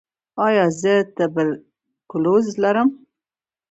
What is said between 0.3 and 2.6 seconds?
ایا زه تبرکلوز